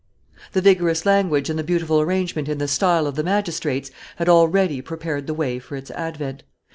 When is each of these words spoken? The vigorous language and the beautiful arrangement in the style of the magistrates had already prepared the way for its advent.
The 0.53 0.61
vigorous 0.63 1.05
language 1.05 1.47
and 1.47 1.59
the 1.59 1.63
beautiful 1.63 2.01
arrangement 2.01 2.49
in 2.49 2.57
the 2.57 2.67
style 2.67 3.05
of 3.05 3.13
the 3.13 3.23
magistrates 3.23 3.91
had 4.15 4.27
already 4.27 4.81
prepared 4.81 5.27
the 5.27 5.35
way 5.35 5.59
for 5.59 5.75
its 5.75 5.91
advent. 5.91 6.41